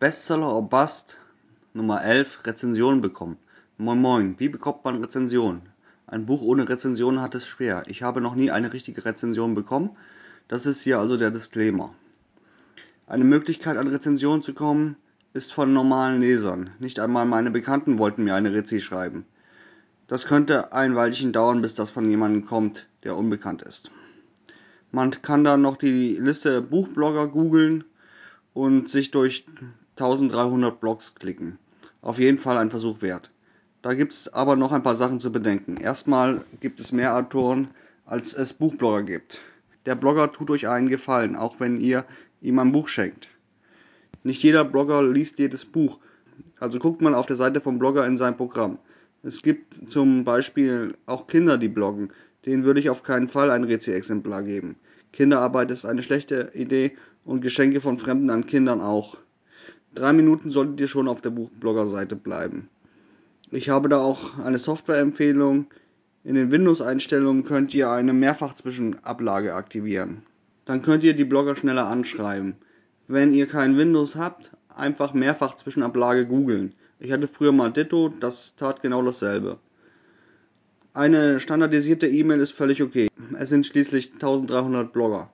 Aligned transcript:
Bestseller 0.00 0.50
or 0.50 0.66
Bust 0.66 1.18
Nummer 1.74 2.02
11 2.02 2.46
Rezension 2.46 3.02
bekommen. 3.02 3.36
Moin 3.76 4.00
Moin, 4.00 4.34
wie 4.38 4.48
bekommt 4.48 4.82
man 4.82 5.04
Rezension? 5.04 5.60
Ein 6.06 6.24
Buch 6.24 6.40
ohne 6.40 6.66
Rezension 6.66 7.20
hat 7.20 7.34
es 7.34 7.46
schwer. 7.46 7.82
Ich 7.86 8.02
habe 8.02 8.22
noch 8.22 8.34
nie 8.34 8.50
eine 8.50 8.72
richtige 8.72 9.04
Rezension 9.04 9.54
bekommen. 9.54 9.90
Das 10.48 10.64
ist 10.64 10.80
hier 10.80 10.98
also 10.98 11.18
der 11.18 11.30
Disclaimer. 11.30 11.92
Eine 13.06 13.24
Möglichkeit 13.24 13.76
an 13.76 13.88
Rezensionen 13.88 14.42
zu 14.42 14.54
kommen 14.54 14.96
ist 15.34 15.52
von 15.52 15.74
normalen 15.74 16.22
Lesern. 16.22 16.70
Nicht 16.78 16.98
einmal 16.98 17.26
meine 17.26 17.50
Bekannten 17.50 17.98
wollten 17.98 18.24
mir 18.24 18.34
eine 18.34 18.54
Rezi 18.54 18.80
schreiben. 18.80 19.26
Das 20.06 20.24
könnte 20.24 20.72
ein 20.72 20.96
Weilchen 20.96 21.34
dauern, 21.34 21.60
bis 21.60 21.74
das 21.74 21.90
von 21.90 22.08
jemandem 22.08 22.46
kommt, 22.46 22.86
der 23.04 23.18
unbekannt 23.18 23.60
ist. 23.60 23.90
Man 24.92 25.10
kann 25.20 25.44
dann 25.44 25.60
noch 25.60 25.76
die 25.76 26.16
Liste 26.16 26.62
Buchblogger 26.62 27.26
googeln 27.26 27.84
und 28.54 28.90
sich 28.90 29.10
durch 29.10 29.44
1300 30.00 30.80
Blogs 30.80 31.14
klicken. 31.14 31.58
Auf 32.00 32.18
jeden 32.18 32.38
Fall 32.38 32.56
ein 32.56 32.70
Versuch 32.70 33.02
wert. 33.02 33.30
Da 33.82 33.92
gibt 33.92 34.14
es 34.14 34.32
aber 34.32 34.56
noch 34.56 34.72
ein 34.72 34.82
paar 34.82 34.96
Sachen 34.96 35.20
zu 35.20 35.30
bedenken. 35.30 35.76
Erstmal 35.76 36.44
gibt 36.60 36.80
es 36.80 36.90
mehr 36.90 37.14
Autoren, 37.16 37.68
als 38.06 38.32
es 38.32 38.54
Buchblogger 38.54 39.02
gibt. 39.02 39.40
Der 39.84 39.94
Blogger 39.94 40.32
tut 40.32 40.50
euch 40.50 40.68
einen 40.68 40.88
Gefallen, 40.88 41.36
auch 41.36 41.60
wenn 41.60 41.80
ihr 41.80 42.06
ihm 42.40 42.58
ein 42.58 42.72
Buch 42.72 42.88
schenkt. 42.88 43.28
Nicht 44.22 44.42
jeder 44.42 44.64
Blogger 44.64 45.02
liest 45.02 45.38
jedes 45.38 45.66
Buch, 45.66 45.98
also 46.58 46.78
guckt 46.78 47.02
mal 47.02 47.14
auf 47.14 47.26
der 47.26 47.36
Seite 47.36 47.60
vom 47.60 47.78
Blogger 47.78 48.06
in 48.06 48.16
sein 48.16 48.36
Programm. 48.36 48.78
Es 49.22 49.42
gibt 49.42 49.92
zum 49.92 50.24
Beispiel 50.24 50.94
auch 51.04 51.26
Kinder, 51.26 51.58
die 51.58 51.68
bloggen. 51.68 52.10
Denen 52.46 52.64
würde 52.64 52.80
ich 52.80 52.88
auf 52.88 53.02
keinen 53.02 53.28
Fall 53.28 53.50
ein 53.50 53.64
Rezi-Exemplar 53.64 54.42
geben. 54.44 54.76
Kinderarbeit 55.12 55.70
ist 55.70 55.84
eine 55.84 56.02
schlechte 56.02 56.52
Idee 56.54 56.96
und 57.24 57.42
Geschenke 57.42 57.82
von 57.82 57.98
Fremden 57.98 58.30
an 58.30 58.46
Kindern 58.46 58.80
auch. 58.80 59.18
Drei 59.94 60.12
Minuten 60.12 60.50
solltet 60.50 60.78
ihr 60.80 60.88
schon 60.88 61.08
auf 61.08 61.20
der 61.20 61.30
Buchblogger-Seite 61.30 62.14
bleiben. 62.14 62.68
Ich 63.50 63.68
habe 63.68 63.88
da 63.88 63.98
auch 63.98 64.38
eine 64.38 64.58
Softwareempfehlung. 64.58 65.66
In 66.22 66.36
den 66.36 66.52
Windows-Einstellungen 66.52 67.44
könnt 67.44 67.74
ihr 67.74 67.90
eine 67.90 68.12
Mehrfach-Zwischenablage 68.12 69.52
aktivieren. 69.52 70.22
Dann 70.64 70.82
könnt 70.82 71.02
ihr 71.02 71.14
die 71.14 71.24
Blogger 71.24 71.56
schneller 71.56 71.86
anschreiben. 71.86 72.54
Wenn 73.08 73.34
ihr 73.34 73.48
kein 73.48 73.76
Windows 73.76 74.14
habt, 74.14 74.52
einfach 74.68 75.12
Mehrfach-Zwischenablage 75.12 76.26
googeln. 76.26 76.74
Ich 77.00 77.10
hatte 77.10 77.26
früher 77.26 77.50
mal 77.50 77.72
Ditto, 77.72 78.12
das 78.20 78.54
tat 78.54 78.82
genau 78.82 79.02
dasselbe. 79.02 79.58
Eine 80.92 81.40
standardisierte 81.40 82.06
E-Mail 82.06 82.40
ist 82.40 82.52
völlig 82.52 82.82
okay. 82.82 83.08
Es 83.38 83.48
sind 83.48 83.66
schließlich 83.66 84.12
1300 84.12 84.92
Blogger. 84.92 85.30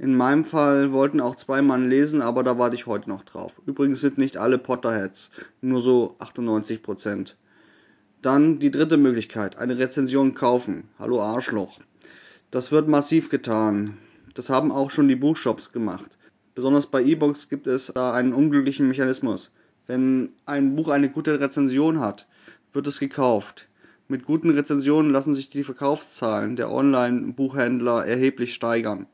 In 0.00 0.16
meinem 0.16 0.44
Fall 0.44 0.92
wollten 0.92 1.20
auch 1.20 1.34
zwei 1.34 1.60
Mann 1.60 1.88
lesen, 1.88 2.22
aber 2.22 2.44
da 2.44 2.56
warte 2.56 2.76
ich 2.76 2.86
heute 2.86 3.10
noch 3.10 3.24
drauf. 3.24 3.52
Übrigens 3.66 4.00
sind 4.00 4.16
nicht 4.16 4.36
alle 4.36 4.56
Potterheads, 4.56 5.32
nur 5.60 5.82
so 5.82 6.14
98% 6.20 7.34
Dann 8.22 8.60
die 8.60 8.70
dritte 8.70 8.96
Möglichkeit, 8.96 9.58
eine 9.58 9.76
Rezension 9.76 10.34
kaufen. 10.34 10.84
Hallo 11.00 11.20
Arschloch. 11.20 11.80
Das 12.52 12.70
wird 12.70 12.86
massiv 12.86 13.28
getan. 13.28 13.98
Das 14.34 14.50
haben 14.50 14.70
auch 14.70 14.92
schon 14.92 15.08
die 15.08 15.16
Buchshops 15.16 15.72
gemacht. 15.72 16.16
Besonders 16.54 16.86
bei 16.86 17.02
E-Books 17.02 17.48
gibt 17.48 17.66
es 17.66 17.90
da 17.92 18.12
einen 18.12 18.34
unglücklichen 18.34 18.86
Mechanismus. 18.86 19.50
Wenn 19.88 20.30
ein 20.46 20.76
Buch 20.76 20.90
eine 20.90 21.08
gute 21.08 21.40
Rezension 21.40 21.98
hat, 21.98 22.28
wird 22.72 22.86
es 22.86 23.00
gekauft. 23.00 23.66
Mit 24.06 24.24
guten 24.24 24.50
Rezensionen 24.50 25.10
lassen 25.10 25.34
sich 25.34 25.50
die 25.50 25.64
Verkaufszahlen 25.64 26.54
der 26.54 26.70
Online-Buchhändler 26.70 28.06
erheblich 28.06 28.54
steigern. 28.54 29.08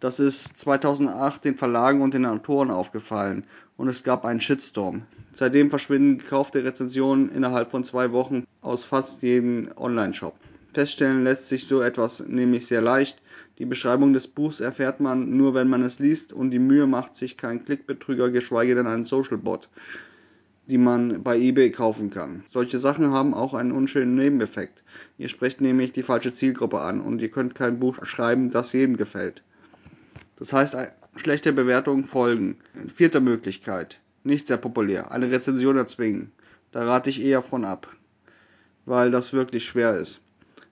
Das 0.00 0.20
ist 0.20 0.56
2008 0.58 1.44
den 1.44 1.56
Verlagen 1.56 2.02
und 2.02 2.14
den 2.14 2.24
Autoren 2.24 2.70
aufgefallen 2.70 3.42
und 3.76 3.88
es 3.88 4.04
gab 4.04 4.24
einen 4.24 4.40
Shitstorm. 4.40 5.02
Seitdem 5.32 5.70
verschwinden 5.70 6.18
gekaufte 6.18 6.62
Rezensionen 6.62 7.30
innerhalb 7.30 7.72
von 7.72 7.82
zwei 7.82 8.12
Wochen 8.12 8.44
aus 8.60 8.84
fast 8.84 9.22
jedem 9.22 9.70
Online-Shop. 9.76 10.36
Feststellen 10.72 11.24
lässt 11.24 11.48
sich 11.48 11.66
so 11.66 11.82
etwas 11.82 12.24
nämlich 12.28 12.66
sehr 12.66 12.80
leicht. 12.80 13.20
Die 13.58 13.64
Beschreibung 13.64 14.12
des 14.12 14.28
Buchs 14.28 14.60
erfährt 14.60 15.00
man 15.00 15.36
nur, 15.36 15.54
wenn 15.54 15.68
man 15.68 15.82
es 15.82 15.98
liest 15.98 16.32
und 16.32 16.52
die 16.52 16.60
Mühe 16.60 16.86
macht 16.86 17.16
sich 17.16 17.36
kein 17.36 17.64
Klickbetrüger, 17.64 18.30
geschweige 18.30 18.76
denn 18.76 18.86
ein 18.86 19.04
Social-Bot, 19.04 19.68
die 20.68 20.78
man 20.78 21.24
bei 21.24 21.36
eBay 21.36 21.72
kaufen 21.72 22.10
kann. 22.10 22.44
Solche 22.52 22.78
Sachen 22.78 23.10
haben 23.10 23.34
auch 23.34 23.52
einen 23.52 23.72
unschönen 23.72 24.14
Nebeneffekt. 24.14 24.84
Ihr 25.18 25.28
sprecht 25.28 25.60
nämlich 25.60 25.90
die 25.90 26.04
falsche 26.04 26.32
Zielgruppe 26.32 26.80
an 26.82 27.00
und 27.00 27.20
ihr 27.20 27.32
könnt 27.32 27.56
kein 27.56 27.80
Buch 27.80 28.04
schreiben, 28.04 28.50
das 28.50 28.72
jedem 28.72 28.96
gefällt. 28.96 29.42
Das 30.38 30.52
heißt, 30.52 30.76
schlechte 31.16 31.52
Bewertungen 31.52 32.04
folgen. 32.04 32.58
Vierte 32.94 33.20
Möglichkeit, 33.20 34.00
nicht 34.22 34.46
sehr 34.46 34.56
populär, 34.56 35.10
eine 35.10 35.30
Rezension 35.30 35.76
erzwingen. 35.76 36.30
Da 36.70 36.84
rate 36.84 37.10
ich 37.10 37.22
eher 37.22 37.42
von 37.42 37.64
ab, 37.64 37.88
weil 38.86 39.10
das 39.10 39.32
wirklich 39.32 39.64
schwer 39.64 39.96
ist. 39.96 40.20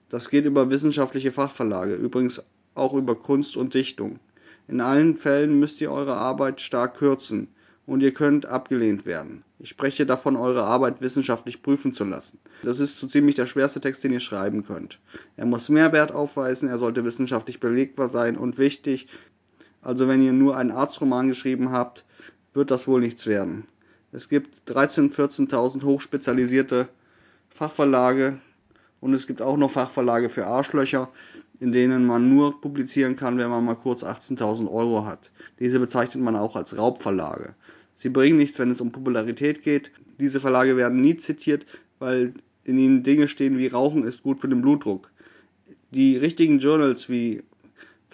Das 0.09 0.29
geht 0.29 0.45
über 0.45 0.69
wissenschaftliche 0.69 1.33
Fachverlage, 1.33 1.95
übrigens 1.95 2.45
auch 2.75 2.93
über 2.93 3.15
Kunst 3.15 3.57
und 3.57 3.73
Dichtung. 3.73 4.19
In 4.69 4.79
allen 4.79 5.17
Fällen 5.17 5.59
müsst 5.59 5.81
ihr 5.81 5.91
eure 5.91 6.15
Arbeit 6.15 6.61
stark 6.61 6.97
kürzen 6.97 7.49
und 7.85 8.01
ihr 8.01 8.13
könnt 8.13 8.45
abgelehnt 8.45 9.05
werden. 9.05 9.43
Ich 9.59 9.69
spreche 9.69 10.05
davon, 10.05 10.35
eure 10.35 10.63
Arbeit 10.63 11.01
wissenschaftlich 11.01 11.63
prüfen 11.63 11.93
zu 11.93 12.05
lassen. 12.05 12.37
Das 12.63 12.79
ist 12.79 12.99
so 12.99 13.07
ziemlich 13.07 13.35
der 13.35 13.47
schwerste 13.47 13.81
Text, 13.81 14.03
den 14.03 14.13
ihr 14.13 14.19
schreiben 14.19 14.65
könnt. 14.65 14.99
Er 15.35 15.45
muss 15.45 15.69
Mehrwert 15.69 16.11
aufweisen, 16.11 16.69
er 16.69 16.77
sollte 16.77 17.03
wissenschaftlich 17.03 17.59
belegbar 17.59 18.07
sein 18.07 18.37
und 18.37 18.57
wichtig, 18.57 19.07
also 19.87 20.09
wenn 20.09 20.21
ihr 20.21 20.33
nur 20.33 20.57
einen 20.57 20.71
Arztroman 20.71 21.29
geschrieben 21.29 21.71
habt, 21.71 22.03
wird 22.53 22.71
das 22.71 22.89
wohl 22.89 22.99
nichts 22.99 23.25
werden. 23.25 23.63
Es 24.11 24.27
gibt 24.27 24.69
13.000, 24.69 25.15
14.000 25.15 25.83
hochspezialisierte 25.83 26.89
Fachverlage 27.49 28.37
und 28.99 29.13
es 29.13 29.27
gibt 29.27 29.41
auch 29.41 29.55
noch 29.55 29.71
Fachverlage 29.71 30.27
für 30.27 30.45
Arschlöcher, 30.45 31.07
in 31.61 31.71
denen 31.71 32.05
man 32.05 32.27
nur 32.27 32.59
publizieren 32.59 33.15
kann, 33.15 33.37
wenn 33.37 33.49
man 33.49 33.63
mal 33.63 33.75
kurz 33.75 34.03
18.000 34.03 34.69
Euro 34.69 35.05
hat. 35.05 35.31
Diese 35.57 35.79
bezeichnet 35.79 36.21
man 36.21 36.35
auch 36.35 36.57
als 36.57 36.77
Raubverlage. 36.77 37.55
Sie 37.95 38.09
bringen 38.09 38.35
nichts, 38.35 38.59
wenn 38.59 38.71
es 38.71 38.81
um 38.81 38.91
Popularität 38.91 39.63
geht. 39.63 39.91
Diese 40.19 40.41
Verlage 40.41 40.75
werden 40.75 40.99
nie 40.99 41.15
zitiert, 41.15 41.65
weil 41.99 42.33
in 42.65 42.77
ihnen 42.77 43.03
Dinge 43.03 43.29
stehen 43.29 43.57
wie 43.57 43.67
Rauchen 43.67 44.03
ist 44.03 44.21
gut 44.21 44.41
für 44.41 44.49
den 44.49 44.61
Blutdruck. 44.61 45.09
Die 45.91 46.17
richtigen 46.17 46.59
Journals 46.59 47.07
wie 47.07 47.43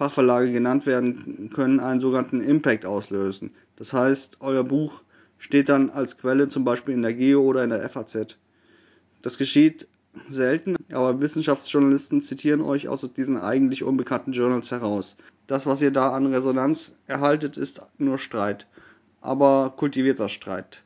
Fachverlage 0.04 0.52
genannt 0.52 0.86
werden, 0.86 1.50
können 1.54 1.80
einen 1.80 2.02
sogenannten 2.02 2.42
Impact 2.42 2.86
auslösen. 2.86 3.52
Das 3.78 3.94
heißt, 3.94 4.38
euer 4.42 4.66
Buch 4.66 5.02
steht 5.38 5.70
dann 5.70 5.90
als 5.90 6.18
Quelle 6.18 6.50
zum 6.50 6.66
Beispiel 6.66 6.94
in 6.94 7.04
der 7.04 7.14
Geo 7.14 7.42
oder 7.42 7.64
in 7.64 7.70
der 7.70 7.90
FAZ. 7.90 8.38
Das 9.22 9.38
geschieht 9.38 9.88
selten, 10.28 10.76
aber 10.92 11.22
Wissenschaftsjournalisten 11.22 12.22
zitieren 12.22 12.60
euch 12.60 12.90
aus 12.90 13.08
diesen 13.16 13.38
eigentlich 13.38 13.84
unbekannten 13.86 14.34
Journals 14.34 14.72
heraus. 14.72 15.16
Das, 15.48 15.66
was 15.66 15.82
ihr 15.82 15.92
da 15.92 16.10
an 16.12 16.26
Resonanz 16.26 16.96
erhaltet, 17.08 17.56
ist 17.56 17.82
nur 17.98 18.20
Streit. 18.20 18.68
Aber 19.22 19.74
kultivierter 19.78 20.28
Streit. 20.28 20.84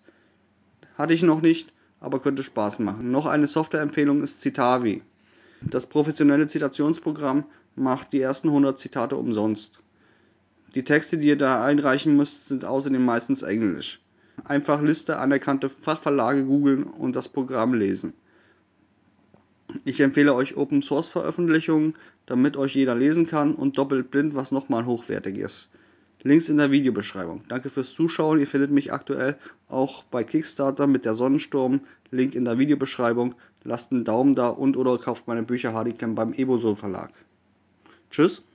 Hatte 0.96 1.16
ich 1.16 1.24
noch 1.24 1.42
nicht, 1.42 1.74
aber 2.00 2.20
könnte 2.20 2.44
Spaß 2.44 2.78
machen. 2.80 3.10
Noch 3.10 3.26
eine 3.26 3.48
Softwareempfehlung 3.48 4.22
ist 4.22 4.42
Citavi. 4.42 5.02
Das 5.62 5.88
professionelle 5.88 6.46
Zitationsprogramm 6.46 7.46
macht 7.78 8.14
die 8.14 8.22
ersten 8.22 8.50
100 8.50 8.78
Zitate 8.78 9.16
umsonst. 9.16 9.82
Die 10.76 10.84
Texte, 10.84 11.18
die 11.18 11.28
ihr 11.28 11.38
da 11.38 11.64
einreichen 11.64 12.16
müsst, 12.16 12.48
sind 12.48 12.66
außerdem 12.66 13.04
meistens 13.04 13.42
Englisch. 13.42 14.02
Einfach 14.44 14.82
Liste 14.82 15.18
anerkannte 15.18 15.70
Fachverlage 15.70 16.44
googeln 16.44 16.84
und 16.84 17.16
das 17.16 17.28
Programm 17.28 17.74
lesen. 17.74 18.14
Ich 19.86 20.00
empfehle 20.00 20.34
euch 20.34 20.56
Open 20.56 20.82
Source 20.82 21.08
Veröffentlichungen, 21.08 21.96
damit 22.26 22.58
euch 22.58 22.76
jeder 22.76 22.96
lesen 22.96 23.28
kann 23.28 23.54
und 23.54 23.78
doppelt 23.78 24.12
blind, 24.12 24.36
was 24.36 24.52
nochmal 24.52 24.86
hochwertig 24.86 25.38
ist. 25.38 25.70
Links 26.24 26.50
in 26.50 26.58
der 26.58 26.72
Videobeschreibung. 26.72 27.44
Danke 27.48 27.70
fürs 27.70 27.94
Zuschauen. 27.94 28.40
Ihr 28.40 28.48
findet 28.48 28.72
mich 28.72 28.92
aktuell 28.92 29.38
auch 29.70 30.04
bei 30.04 30.24
Kickstarter 30.24 30.88
mit 30.88 31.06
der 31.06 31.16
Sonnensturm. 31.16 31.82
Link 32.12 32.36
in 32.36 32.46
der 32.46 32.58
Videobeschreibung. 32.58 33.36
Lasst 33.64 33.92
einen 33.92 34.04
Daumen 34.04 34.36
da 34.36 34.48
und 34.50 34.78
oder 34.78 34.98
kauft 34.98 35.28
meine 35.28 35.44
Bücher 35.44 35.74
Hardicam 35.74 36.16
beim 36.16 36.34
Ebosol 36.34 36.76
Verlag. 36.76 37.12
Tschüss. 38.10 38.47